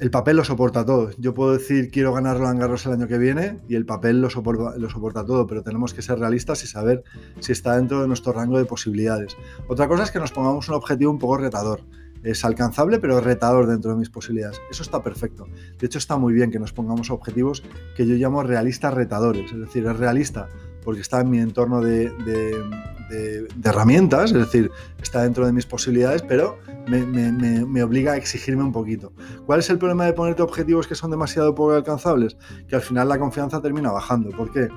El 0.00 0.10
papel 0.10 0.36
lo 0.36 0.44
soporta 0.44 0.84
todo. 0.84 1.10
Yo 1.18 1.34
puedo 1.34 1.52
decir 1.52 1.90
quiero 1.90 2.12
ganar 2.12 2.36
Roland 2.36 2.60
Garros 2.60 2.84
el 2.86 2.92
año 2.92 3.06
que 3.06 3.16
viene 3.16 3.60
y 3.68 3.76
el 3.76 3.86
papel 3.86 4.20
lo 4.20 4.28
soporta, 4.28 4.76
lo 4.76 4.90
soporta 4.90 5.24
todo, 5.24 5.46
pero 5.46 5.62
tenemos 5.62 5.94
que 5.94 6.02
ser 6.02 6.18
realistas 6.18 6.64
y 6.64 6.66
saber 6.66 7.04
si 7.38 7.52
está 7.52 7.76
dentro 7.76 8.02
de 8.02 8.08
nuestro 8.08 8.32
rango 8.32 8.58
de 8.58 8.64
posibilidades. 8.64 9.36
Otra 9.68 9.86
cosa 9.88 10.02
es 10.02 10.10
que 10.10 10.18
nos 10.18 10.32
pongamos 10.32 10.68
un 10.68 10.74
objetivo 10.74 11.12
un 11.12 11.18
poco 11.18 11.36
retador 11.36 11.80
es 12.24 12.44
alcanzable, 12.44 12.98
pero 12.98 13.20
retador 13.20 13.66
dentro 13.66 13.90
de 13.92 13.98
mis 13.98 14.08
posibilidades. 14.08 14.60
Eso 14.70 14.82
está 14.82 15.02
perfecto. 15.02 15.46
De 15.78 15.86
hecho, 15.86 15.98
está 15.98 16.16
muy 16.16 16.32
bien 16.32 16.50
que 16.50 16.58
nos 16.58 16.72
pongamos 16.72 17.10
objetivos 17.10 17.62
que 17.96 18.06
yo 18.06 18.14
llamo 18.14 18.42
realistas 18.42 18.94
retadores. 18.94 19.52
Es 19.52 19.60
decir, 19.60 19.86
es 19.86 19.96
realista 19.96 20.48
porque 20.84 21.00
está 21.00 21.20
en 21.20 21.30
mi 21.30 21.38
entorno 21.38 21.80
de, 21.80 22.12
herramientas, 23.62 24.32
es 24.32 24.38
decir, 24.38 24.70
está 25.02 25.22
dentro 25.22 25.46
de 25.46 25.52
mis 25.52 25.66
posibilidades, 25.66 26.22
pero 26.22 26.58
me, 26.86 27.82
obliga 27.82 28.12
a 28.12 28.16
exigirme 28.16 28.62
un 28.62 28.72
poquito. 28.72 29.12
¿Cuál 29.46 29.60
es 29.60 29.70
el 29.70 29.78
problema 29.78 30.04
de 30.04 30.12
ponerte 30.12 30.42
objetivos 30.42 30.86
que 30.86 30.94
son 30.94 31.10
demasiado 31.10 31.54
poco 31.54 31.72
alcanzables? 31.72 32.36
Que 32.68 32.76
al 32.76 32.82
final 32.82 33.08
la 33.08 33.18
confianza 33.18 33.60
termina 33.60 33.90
bajando. 33.90 34.30
¿Por 34.30 34.52
qué? 34.52 34.68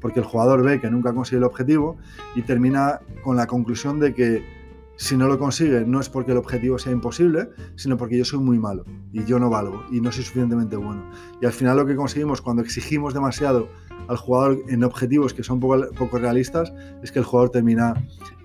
Porque 0.00 0.20
el 0.20 0.26
jugador 0.26 0.62
ve 0.62 0.80
que 0.80 0.90
nunca 0.90 1.12
consigue 1.12 1.38
el 1.38 1.44
objetivo 1.44 1.96
y 2.34 2.42
termina 2.42 3.00
con 3.22 3.36
la 3.36 3.46
conclusión 3.46 3.98
de 3.98 4.14
que 4.14 4.55
si 4.96 5.16
no 5.16 5.28
lo 5.28 5.38
consigue, 5.38 5.84
no 5.84 6.00
es 6.00 6.08
porque 6.08 6.32
el 6.32 6.38
objetivo 6.38 6.78
sea 6.78 6.92
imposible, 6.92 7.50
sino 7.76 7.96
porque 7.96 8.16
yo 8.16 8.24
soy 8.24 8.40
muy 8.40 8.58
malo 8.58 8.84
y 9.12 9.24
yo 9.24 9.38
no 9.38 9.50
valgo 9.50 9.84
y 9.90 10.00
no 10.00 10.10
soy 10.10 10.24
suficientemente 10.24 10.76
bueno. 10.76 11.10
Y 11.40 11.46
al 11.46 11.52
final 11.52 11.76
lo 11.76 11.86
que 11.86 11.96
conseguimos 11.96 12.40
cuando 12.40 12.62
exigimos 12.62 13.12
demasiado 13.12 13.68
al 14.08 14.16
jugador 14.16 14.58
en 14.68 14.84
objetivos 14.84 15.34
que 15.34 15.42
son 15.42 15.60
poco, 15.60 15.86
poco 15.98 16.18
realistas 16.18 16.72
es 17.02 17.12
que 17.12 17.18
el 17.18 17.24
jugador 17.24 17.50
termina 17.50 17.94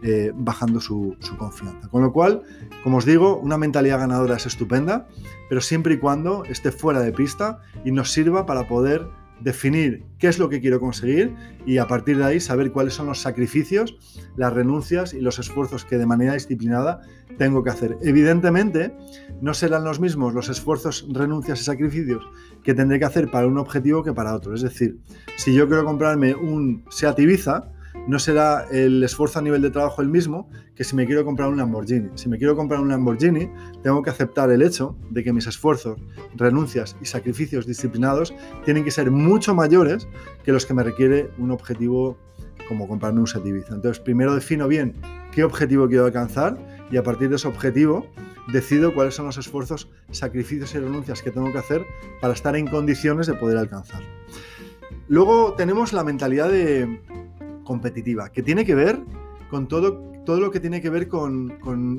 eh, 0.04 0.32
bajando 0.36 0.80
su, 0.80 1.16
su 1.20 1.38
confianza. 1.38 1.88
Con 1.90 2.02
lo 2.02 2.12
cual, 2.12 2.42
como 2.84 2.98
os 2.98 3.06
digo, 3.06 3.38
una 3.38 3.58
mentalidad 3.58 4.00
ganadora 4.00 4.36
es 4.36 4.46
estupenda, 4.46 5.08
pero 5.50 5.62
siempre 5.62 5.96
y 5.96 5.98
cuando 5.98 6.44
esté 6.46 6.72
fuera 6.72 7.02
de 7.02 7.12
pista 7.12 7.62
y 7.86 7.92
nos 7.92 8.12
sirva 8.12 8.46
para 8.46 8.68
poder 8.68 9.08
definir 9.44 10.04
qué 10.18 10.28
es 10.28 10.40
lo 10.40 10.50
que 10.50 10.62
quiero 10.62 10.80
conseguir 10.80 11.34
y 11.66 11.78
a 11.78 11.88
partir 11.88 12.18
de 12.18 12.26
ahí 12.26 12.40
saber 12.40 12.72
cuáles 12.72 12.94
son 12.94 13.08
los 13.08 13.20
sacrificios, 13.20 13.98
las 14.36 14.54
renuncias 14.54 15.14
y 15.14 15.22
los 15.22 15.40
esfuerzos 15.40 15.86
que 15.86 15.98
de 15.98 16.06
manera 16.06 16.34
disciplinada 16.34 17.02
tengo 17.38 17.64
que 17.64 17.70
hacer. 17.70 17.98
Evidentemente, 18.02 18.96
no 19.42 19.54
serán 19.54 19.84
los 19.84 20.00
mismos 20.00 20.34
los 20.34 20.50
esfuerzos, 20.50 21.08
renuncias 21.12 21.62
y 21.62 21.64
sacrificios 21.64 22.24
que 22.64 22.74
tendré 22.74 23.00
que 23.00 23.06
hacer 23.06 23.30
para 23.32 23.48
un 23.48 23.58
objetivo 23.58 24.04
que 24.04 24.14
para 24.14 24.36
otro. 24.36 24.54
Es 24.54 24.62
decir, 24.62 25.00
si 25.38 25.54
yo 25.54 25.68
quiero 25.68 25.86
comprarme 25.86 26.36
un 26.36 26.84
Seat 26.90 27.20
Ibiza, 27.20 27.72
no 28.08 28.20
será 28.20 28.66
el 28.72 29.04
esfuerzo 29.04 29.40
a 29.40 29.42
nivel 29.42 29.62
de 29.62 29.70
trabajo 29.70 30.02
el 30.02 30.10
mismo 30.10 30.50
que 30.76 30.84
si 30.84 30.96
me 30.96 31.06
quiero 31.06 31.24
comprar 31.24 31.50
un 31.50 31.58
Lamborghini. 31.58 32.10
Si 32.16 32.30
me 32.30 32.38
quiero 32.38 32.56
comprar 32.56 32.80
un 32.80 32.90
Lamborghini, 32.90 33.50
tengo 33.84 34.02
que 34.02 34.10
aceptar 34.10 34.52
el 34.52 34.62
hecho 34.62 34.98
de 35.10 35.24
que 35.24 35.34
mis 35.34 35.48
esfuerzos, 35.48 36.00
renuncias 36.36 36.96
y 37.02 37.06
sacrificios 37.06 37.66
disciplinados 37.66 38.34
tienen 38.66 38.84
que 38.84 38.92
ser 38.92 39.12
mucho 39.12 39.54
mayores 39.54 40.08
que 40.44 40.52
los 40.52 40.66
que 40.66 40.74
me 40.74 40.84
requiere 40.84 41.30
un 41.38 41.52
objetivo 41.52 42.18
como 42.68 42.88
comprarme 42.88 43.20
un 43.20 43.28
Ibiza. 43.28 43.76
Entonces, 43.76 44.00
primero 44.00 44.34
defino 44.34 44.68
bien 44.68 44.94
qué 45.32 45.44
objetivo 45.44 45.88
quiero 45.88 46.06
alcanzar 46.06 46.58
y 46.90 46.98
a 46.98 47.04
partir 47.04 47.30
de 47.30 47.36
ese 47.36 47.48
objetivo 47.48 48.08
decido 48.52 48.94
cuáles 48.94 49.16
son 49.16 49.26
los 49.26 49.38
esfuerzos, 49.38 49.90
sacrificios 50.12 50.74
y 50.74 50.80
renuncias 50.80 51.22
que 51.22 51.32
tengo 51.32 51.52
que 51.52 51.58
hacer 51.58 51.86
para 52.22 52.34
estar 52.34 52.56
en 52.56 52.68
condiciones 52.68 53.28
de 53.28 53.34
poder 53.34 53.58
alcanzar. 53.58 54.02
Luego 55.08 55.54
tenemos 55.54 55.94
la 55.94 56.04
mentalidad 56.04 56.50
de 56.50 57.02
competitiva, 57.64 58.30
que 58.30 58.44
tiene 58.44 58.66
que 58.66 58.76
ver 58.76 59.00
con 59.50 59.68
todo, 59.68 60.00
todo 60.26 60.40
lo 60.40 60.52
que 60.52 60.60
tiene 60.60 60.82
que 60.82 60.90
ver 60.90 61.08
con, 61.08 61.50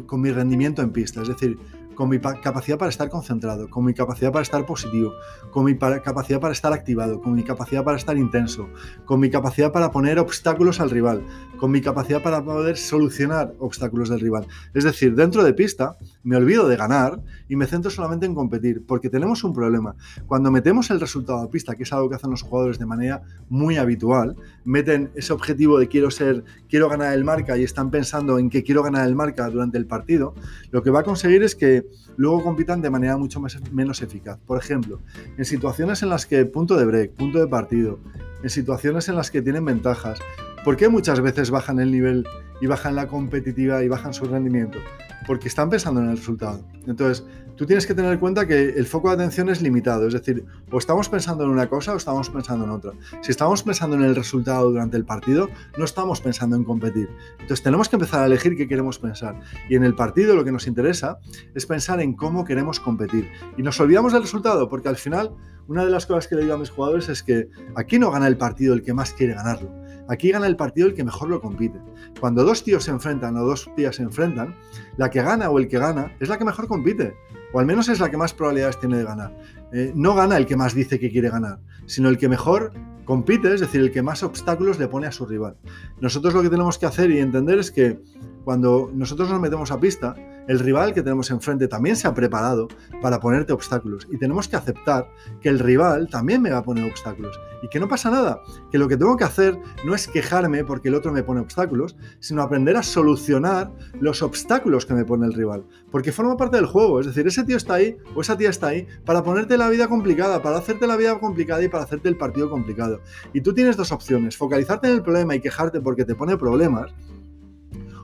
con 0.07 0.21
mi 0.21 0.31
rendimiento 0.31 0.83
en 0.83 0.91
pista. 0.91 1.23
Es 1.23 1.29
decir, 1.29 1.59
con 1.95 2.09
mi 2.09 2.19
capacidad 2.19 2.79
para 2.79 2.89
estar 2.89 3.09
concentrado, 3.09 3.69
con 3.69 3.85
mi 3.85 3.95
capacidad 3.95 4.33
para 4.33 4.43
estar 4.43 4.65
positivo, 4.67 5.13
con 5.51 5.65
mi 5.65 5.77
capacidad 5.77 6.41
para 6.41 6.53
estar 6.53 6.73
activado, 6.73 7.21
con 7.21 7.35
mi 7.35 7.43
capacidad 7.43 7.85
para 7.85 7.97
estar 7.97 8.17
intenso, 8.17 8.69
con 9.05 9.21
mi 9.21 9.31
capacidad 9.31 9.73
para 9.73 9.91
poner 9.91 10.19
obstáculos 10.19 10.81
al 10.81 10.91
rival, 10.91 11.25
con 11.63 11.71
mi 11.71 11.81
capacidad 11.81 12.21
para 12.21 12.45
poder 12.45 12.77
solucionar 12.77 13.55
obstáculos 13.61 14.09
del 14.09 14.19
rival. 14.19 14.49
Es 14.75 14.83
decir, 14.83 15.15
dentro 15.15 15.45
de 15.45 15.55
pista 15.55 15.97
me 16.25 16.35
olvido 16.35 16.67
de 16.67 16.75
ganar 16.75 17.21
y 17.49 17.55
me 17.55 17.69
centro 17.69 17.89
solamente 17.89 18.27
en 18.27 18.35
competir, 18.35 18.85
porque 18.85 19.09
tenemos 19.09 19.45
un 19.45 19.55
problema. 19.55 19.95
Cuando 20.27 20.51
metemos 20.51 20.91
el 20.91 20.99
resultado 20.99 21.39
a 21.39 21.49
pista, 21.49 21.77
que 21.77 21.85
es 21.85 21.93
algo 21.93 22.09
que 22.09 22.17
hacen 22.17 22.33
los 22.33 22.43
jugadores 22.43 22.81
de 22.81 22.87
manera 22.87 23.23
muy 23.49 23.77
habitual, 23.77 24.35
meten 24.65 25.13
ese 25.15 25.33
objetivo 25.33 25.79
de 25.79 25.87
quiero 25.87 26.11
ser, 26.11 26.43
quiero 26.69 26.89
ganar 26.89 27.15
el 27.15 27.23
marca 27.23 27.57
y 27.57 27.63
están 27.63 27.93
pensando 27.93 28.41
en 28.41 28.51
que 28.51 28.65
quiero 28.65 28.83
ganar 28.83 29.07
el 29.07 29.15
marca 29.15 29.49
durante 29.49 29.79
el 29.79 29.87
partido, 29.87 30.35
lo 30.73 30.83
que 30.83 30.91
va 30.91 30.99
a 30.99 31.05
conseguir 31.05 31.45
es 31.45 31.55
que 31.55 31.87
luego 32.17 32.43
compitan 32.43 32.83
de 32.83 32.91
manera 32.91 33.17
mucho 33.17 33.39
más, 33.39 33.57
menos 33.71 34.03
eficaz. 34.03 34.41
Por 34.49 34.59
ejemplo, 34.59 34.99
en 35.39 35.45
situaciones 35.45 36.03
en 36.03 36.09
las 36.09 36.27
que 36.27 36.45
punto 36.45 36.77
de 36.77 36.87
break, 36.87 37.13
punto 37.13 37.39
de 37.39 37.47
partido, 37.47 38.01
en 38.43 38.51
situaciones 38.51 39.09
en 39.09 39.15
las 39.15 39.31
que 39.31 39.43
tienen 39.43 39.65
ventajas, 39.65 40.19
¿por 40.65 40.77
qué 40.77 40.89
muchas 40.89 41.21
veces 41.21 41.51
bajan 41.51 41.79
el 41.81 41.91
nivel 41.91 42.27
y 42.61 42.67
bajan 42.67 42.95
la 42.95 43.09
competitiva 43.09 43.83
y 43.83 43.89
bajan 43.89 44.15
su 44.15 44.25
rendimiento? 44.25 44.79
Porque 45.27 45.49
están 45.49 45.71
pensando 45.71 46.01
en 46.01 46.11
el 46.11 46.17
resultado. 46.17 46.65
Entonces, 46.87 47.25
tú 47.57 47.67
tienes 47.67 47.87
que 47.87 47.95
tener 47.95 48.13
en 48.13 48.19
cuenta 48.19 48.47
que 48.47 48.71
el 48.71 48.87
foco 48.87 49.09
de 49.09 49.15
atención 49.15 49.49
es 49.49 49.63
limitado, 49.63 50.07
es 50.09 50.15
decir, 50.15 50.45
o 50.71 50.79
estamos 50.79 51.09
pensando 51.09 51.45
en 51.45 51.51
una 51.51 51.69
cosa 51.69 51.95
o 51.95 51.97
estamos 51.97 52.29
pensando 52.29 52.65
en 52.65 52.71
otra. 52.71 52.93
Si 53.21 53.31
estamos 53.31 53.63
pensando 53.63 53.97
en 53.97 54.03
el 54.03 54.17
resultado 54.17 54.71
durante 54.71 54.97
el 54.97 55.05
partido, 55.05 55.49
no 55.79 55.85
estamos 55.85 56.21
pensando 56.21 56.57
en 56.57 56.65
competir. 56.65 57.09
Entonces 57.39 57.63
tenemos 57.63 57.89
que 57.89 57.97
empezar 57.97 58.23
a 58.23 58.27
elegir 58.27 58.57
qué 58.57 58.67
queremos 58.67 58.99
pensar. 58.99 59.41
Y 59.69 59.77
en 59.77 59.85
el 59.85 59.95
partido 59.95 60.35
lo 60.35 60.45
que 60.45 60.53
nos 60.53 60.67
interesa 60.67 61.19
es 61.55 61.67
pensar 61.67 62.01
en 62.01 62.15
cómo 62.15 62.45
queremos 62.45 62.81
competir. 62.81 63.29
Y 63.57 63.63
nos 63.63 63.79
olvidamos 63.81 64.13
del 64.13 64.23
resultado, 64.23 64.69
porque 64.69 64.89
al 64.89 64.97
final 64.97 65.31
una 65.69 65.85
de 65.85 65.91
las 65.91 66.07
cosas 66.07 66.27
que 66.27 66.35
le 66.35 66.43
digo 66.43 66.55
a 66.55 66.59
mis 66.59 66.71
jugadores 66.71 67.09
es 67.09 67.23
que 67.23 67.49
aquí 67.77 67.99
no 67.99 68.11
gana 68.11 68.27
el 68.27 68.37
partido 68.37 68.75
el 68.75 68.83
que 68.83 68.93
más 68.93 69.13
quiere 69.13 69.35
ganarlo. 69.35 69.82
Aquí 70.09 70.31
gana 70.31 70.47
el 70.47 70.57
partido 70.57 70.89
el 70.89 70.95
que 70.95 71.05
mejor 71.05 71.29
lo 71.29 71.41
compite. 71.41 71.79
Cuando 72.21 72.45
dos 72.45 72.65
tíos 72.65 72.85
se 72.85 72.91
enfrentan 72.91 73.37
o 73.37 73.45
dos 73.45 73.71
tías 73.77 73.97
se 73.97 74.03
enfrentan, 74.03 74.55
la 74.97 75.11
que 75.11 75.23
gana 75.23 75.51
o 75.51 75.59
el 75.59 75.69
que 75.69 75.79
gana 75.79 76.17
es 76.21 76.29
la 76.29 76.39
que 76.39 76.45
mejor 76.45 76.69
compite 76.69 77.15
o 77.53 77.61
al 77.61 77.67
menos 77.67 77.89
es 77.89 78.01
la 78.01 78.11
que 78.11 78.17
más 78.17 78.33
probabilidades 78.33 78.81
tiene 78.81 78.99
de 78.99 79.05
ganar. 79.05 79.37
Eh, 79.73 79.93
no 79.95 80.15
gana 80.15 80.37
el 80.37 80.47
que 80.47 80.57
más 80.57 80.75
dice 80.75 80.99
que 80.99 81.11
quiere 81.11 81.31
ganar, 81.31 81.59
sino 81.87 82.09
el 82.09 82.19
que 82.19 82.29
mejor 82.29 82.73
compite, 83.05 83.53
es 83.53 83.61
decir, 83.61 83.81
el 83.81 83.93
que 83.93 84.03
más 84.03 84.23
obstáculos 84.23 84.79
le 84.79 84.89
pone 84.89 85.07
a 85.07 85.13
su 85.13 85.27
rival. 85.27 85.57
Nosotros 86.01 86.35
lo 86.35 86.43
que 86.43 86.49
tenemos 86.49 86.79
que 86.79 86.87
hacer 86.87 87.11
y 87.11 87.19
entender 87.19 87.59
es 87.59 87.71
que 87.71 88.01
cuando 88.45 88.91
nosotros 88.93 89.31
nos 89.31 89.41
metemos 89.41 89.71
a 89.71 89.79
pista, 89.81 90.15
el 90.49 90.59
rival 90.59 90.93
que 90.93 91.03
tenemos 91.03 91.31
enfrente 91.31 91.69
también 91.69 91.95
se 91.95 92.09
ha 92.09 92.15
preparado 92.15 92.69
para 93.01 93.21
ponerte 93.21 93.53
obstáculos. 93.53 94.09
Y 94.11 94.19
tenemos 94.19 94.49
que 94.49 94.57
aceptar 94.57 95.09
que 95.41 95.49
el 95.49 95.59
rival 95.59 96.09
también 96.09 96.43
me 96.43 96.51
va 96.51 96.59
a 96.59 96.63
poner 96.65 96.85
obstáculos. 96.85 97.39
Y 97.63 97.69
que 97.69 97.79
no 97.79 97.89
pasa 97.89 98.11
nada, 98.11 98.43
que 98.71 98.79
lo 98.79 98.89
que 98.89 98.97
tengo 98.97 99.17
que 99.17 99.25
hacer 99.25 99.57
no 99.85 99.95
es 99.95 100.09
quejarme 100.09 100.65
porque 100.65 100.89
el 100.89 100.97
otro 100.97 101.13
me 101.13 101.23
pone 101.23 101.41
obstáculos, 101.41 101.97
sino 102.19 102.43
aprender 102.43 102.77
a 102.77 102.83
solucionar 102.83 103.71
los 104.01 104.23
obstáculos 104.23 104.85
que 104.85 104.95
me 104.95 105.05
pone 105.05 105.27
el 105.27 105.33
rival, 105.33 105.65
porque 105.91 106.11
forma 106.11 106.37
parte 106.37 106.57
del 106.57 106.67
juego, 106.67 106.99
es 106.99 107.07
decir, 107.07 107.27
ese 107.27 107.45
tío 107.45 107.57
está 107.57 107.75
ahí 107.75 107.97
o 108.15 108.21
esa 108.21 108.37
tía 108.37 108.51
está 108.51 108.69
ahí 108.69 108.87
para 109.05 109.23
ponerte 109.23 109.57
la 109.57 109.69
vida 109.69 109.89
complicada, 109.89 110.43
para 110.43 110.59
hacerte 110.59 110.87
la 110.89 110.97
vida 110.97 111.19
complicada 111.21 111.63
y 111.63 111.69
para 111.69 111.85
hacerte 111.85 112.09
el 112.09 112.17
partido 112.17 112.51
complicado. 112.51 113.01
Y 113.33 113.43
tú 113.43 113.55
tienes 113.55 113.77
dos 113.77 113.93
opciones, 113.93 114.37
focalizarte 114.37 114.89
en 114.89 114.95
el 114.95 115.03
problema 115.03 115.37
y 115.37 115.41
quejarte 115.41 115.81
porque 115.81 116.05
te 116.05 116.17
pone 116.17 116.37
problemas, 116.37 116.93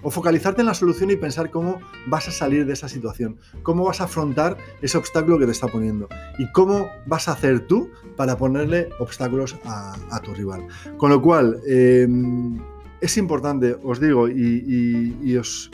o 0.02 0.10
focalizarte 0.10 0.60
en 0.60 0.66
la 0.66 0.74
solución 0.74 1.10
y 1.10 1.16
pensar 1.16 1.50
cómo 1.50 1.80
vas 2.06 2.28
a 2.28 2.30
salir 2.30 2.66
de 2.66 2.72
esa 2.72 2.88
situación, 2.88 3.38
cómo 3.62 3.84
vas 3.84 4.00
a 4.00 4.04
afrontar 4.04 4.56
ese 4.82 4.98
obstáculo 4.98 5.38
que 5.38 5.46
te 5.46 5.52
está 5.52 5.68
poniendo 5.68 6.08
y 6.38 6.50
cómo 6.52 6.88
vas 7.06 7.28
a 7.28 7.32
hacer 7.32 7.66
tú 7.66 7.90
para 8.16 8.36
ponerle 8.36 8.88
obstáculos 8.98 9.56
a, 9.64 10.20
tu 10.22 10.34
rival. 10.34 10.66
Con 10.96 11.10
lo 11.10 11.22
cual, 11.22 11.60
em, 11.66 12.58
es 13.00 13.16
importante, 13.16 13.76
os 13.82 14.00
digo, 14.00 14.28
y, 14.28 15.36
os 15.36 15.70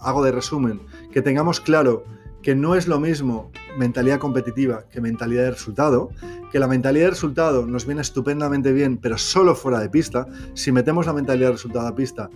hago 0.00 0.24
de 0.24 0.32
resumen, 0.32 0.80
que 1.12 1.22
tengamos 1.22 1.60
claro 1.60 2.04
que 2.42 2.54
no 2.54 2.74
es 2.74 2.88
lo 2.88 3.00
mismo 3.00 3.50
mentalidad 3.78 4.18
competitiva 4.18 4.84
que 4.90 5.00
mentalidad 5.00 5.44
de 5.44 5.50
resultado, 5.52 6.10
que 6.52 6.58
la 6.58 6.68
mentalidad 6.68 7.06
de 7.06 7.10
resultado 7.10 7.64
nos 7.66 7.86
viene 7.86 8.02
estupendamente 8.02 8.72
bien, 8.72 8.98
pero 8.98 9.16
solo 9.16 9.54
fuera 9.54 9.80
de 9.80 9.88
pista. 9.88 10.26
Si 10.52 10.70
metemos 10.70 11.06
la 11.06 11.14
mentalidad 11.14 11.48
de 11.48 11.52
resultado 11.52 11.88
a 11.88 11.94
pista, 11.94 12.28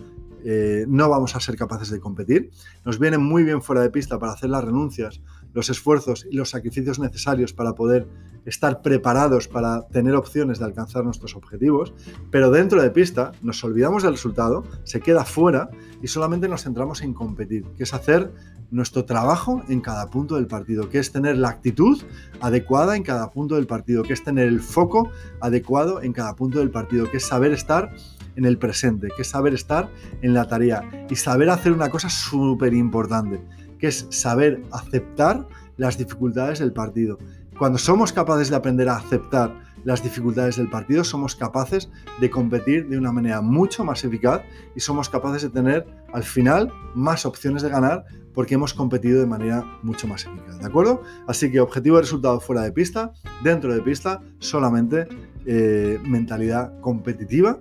eh, 0.43 0.85
no 0.87 1.09
vamos 1.09 1.35
a 1.35 1.39
ser 1.39 1.55
capaces 1.55 1.89
de 1.89 1.99
competir. 1.99 2.51
Nos 2.85 2.99
viene 2.99 3.17
muy 3.17 3.43
bien 3.43 3.61
fuera 3.61 3.81
de 3.81 3.89
pista 3.89 4.19
para 4.19 4.33
hacer 4.33 4.49
las 4.49 4.63
renuncias, 4.63 5.21
los 5.53 5.69
esfuerzos 5.69 6.27
y 6.29 6.35
los 6.35 6.49
sacrificios 6.49 6.99
necesarios 6.99 7.53
para 7.53 7.73
poder 7.73 8.07
estar 8.45 8.81
preparados 8.81 9.47
para 9.47 9.87
tener 9.87 10.15
opciones 10.15 10.59
de 10.59 10.65
alcanzar 10.65 11.03
nuestros 11.03 11.35
objetivos, 11.35 11.93
pero 12.31 12.51
dentro 12.51 12.81
de 12.81 12.89
pista 12.89 13.31
nos 13.41 13.63
olvidamos 13.63 14.03
del 14.03 14.13
resultado, 14.13 14.63
se 14.83 15.01
queda 15.01 15.25
fuera 15.25 15.69
y 16.01 16.07
solamente 16.07 16.47
nos 16.47 16.63
centramos 16.63 17.01
en 17.01 17.13
competir, 17.13 17.65
que 17.77 17.83
es 17.83 17.93
hacer 17.93 18.31
nuestro 18.71 19.05
trabajo 19.05 19.63
en 19.67 19.81
cada 19.81 20.09
punto 20.09 20.35
del 20.35 20.47
partido, 20.47 20.89
que 20.89 20.99
es 20.99 21.11
tener 21.11 21.37
la 21.37 21.49
actitud 21.49 22.01
adecuada 22.39 22.95
en 22.95 23.03
cada 23.03 23.29
punto 23.31 23.55
del 23.55 23.67
partido, 23.67 24.03
que 24.03 24.13
es 24.13 24.23
tener 24.23 24.47
el 24.47 24.59
foco 24.59 25.09
adecuado 25.41 26.01
en 26.01 26.13
cada 26.13 26.35
punto 26.35 26.59
del 26.59 26.69
partido, 26.69 27.09
que 27.09 27.17
es 27.17 27.25
saber 27.25 27.51
estar 27.51 27.91
en 28.39 28.45
el 28.45 28.57
presente, 28.57 29.09
que 29.15 29.23
es 29.23 29.27
saber 29.27 29.53
estar 29.53 29.91
en 30.21 30.33
la 30.33 30.47
tarea 30.47 31.05
y 31.09 31.15
saber 31.17 31.49
hacer 31.49 31.73
una 31.73 31.89
cosa 31.89 32.09
súper 32.09 32.73
importante, 32.73 33.41
que 33.77 33.87
es 33.87 34.07
saber 34.09 34.63
aceptar 34.71 35.45
las 35.75 35.97
dificultades 35.97 36.59
del 36.59 36.71
partido. 36.71 37.19
Cuando 37.57 37.77
somos 37.77 38.13
capaces 38.13 38.49
de 38.49 38.55
aprender 38.55 38.87
a 38.87 38.95
aceptar 38.95 39.53
las 39.83 40.01
dificultades 40.01 40.55
del 40.55 40.69
partido, 40.69 41.03
somos 41.03 41.35
capaces 41.35 41.89
de 42.21 42.29
competir 42.29 42.87
de 42.87 42.97
una 42.97 43.11
manera 43.11 43.41
mucho 43.41 43.83
más 43.83 44.05
eficaz 44.05 44.41
y 44.73 44.79
somos 44.79 45.09
capaces 45.09 45.41
de 45.41 45.49
tener 45.49 45.85
al 46.13 46.23
final 46.23 46.71
más 46.95 47.25
opciones 47.25 47.61
de 47.61 47.69
ganar 47.69 48.05
porque 48.33 48.55
hemos 48.55 48.73
competido 48.73 49.19
de 49.19 49.25
manera 49.25 49.65
mucho 49.83 50.07
más 50.07 50.25
eficaz. 50.25 50.59
¿De 50.59 50.65
acuerdo? 50.65 51.03
Así 51.27 51.51
que 51.51 51.59
objetivo 51.59 51.97
de 51.97 52.03
resultado 52.03 52.39
fuera 52.39 52.61
de 52.61 52.71
pista, 52.71 53.11
dentro 53.43 53.73
de 53.73 53.81
pista, 53.81 54.21
solamente 54.39 55.07
eh, 55.45 55.99
mentalidad 56.05 56.79
competitiva 56.79 57.59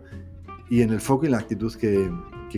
y 0.70 0.82
en 0.82 0.90
el 0.90 1.00
foco 1.00 1.26
y 1.26 1.28
la 1.28 1.38
actitud 1.38 1.74
que, 1.74 2.10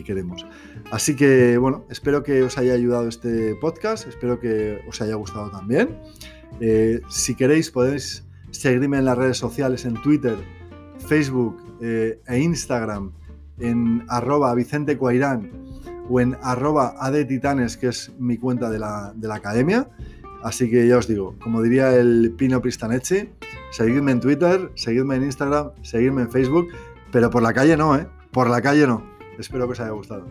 queremos. 0.04 0.46
Así 0.90 1.14
que, 1.16 1.58
bueno, 1.58 1.84
espero 1.90 2.22
que 2.22 2.42
os 2.42 2.56
haya 2.58 2.72
ayudado 2.72 3.08
este 3.08 3.54
podcast, 3.56 4.06
espero 4.06 4.38
que 4.38 4.80
os 4.88 5.00
haya 5.02 5.14
gustado 5.14 5.50
también. 5.50 5.98
Eh, 6.60 7.00
si 7.08 7.34
queréis, 7.34 7.70
podéis 7.70 8.24
seguirme 8.50 8.98
en 8.98 9.04
las 9.04 9.18
redes 9.18 9.36
sociales, 9.36 9.84
en 9.84 9.94
Twitter, 10.02 10.36
Facebook 11.06 11.56
eh, 11.80 12.20
e 12.26 12.38
Instagram, 12.38 13.12
en 13.58 14.04
arroba 14.08 14.54
Vicente 14.54 14.98
o 15.00 16.20
en 16.20 16.36
arroba 16.42 16.94
adetitanes, 16.98 17.76
que 17.76 17.88
es 17.88 18.12
mi 18.18 18.38
cuenta 18.38 18.70
de 18.70 18.78
la, 18.78 19.12
de 19.14 19.28
la 19.28 19.36
academia. 19.36 19.88
Así 20.42 20.70
que 20.70 20.86
ya 20.86 20.96
os 20.96 21.06
digo, 21.06 21.36
como 21.40 21.62
diría 21.62 21.94
el 21.94 22.32
Pino 22.36 22.60
Pristaneche, 22.62 23.30
seguidme 23.70 24.12
en 24.12 24.20
Twitter, 24.20 24.70
seguidme 24.74 25.16
en 25.16 25.24
Instagram, 25.24 25.72
seguidme 25.82 26.22
en 26.22 26.30
Facebook 26.30 26.68
pero 27.12 27.30
por 27.30 27.42
la 27.42 27.52
calle 27.52 27.76
no, 27.76 27.96
¿eh? 27.96 28.06
Por 28.30 28.48
la 28.48 28.60
calle 28.60 28.86
no. 28.86 29.02
Espero 29.38 29.66
que 29.66 29.72
os 29.72 29.80
haya 29.80 29.90
gustado. 29.90 30.26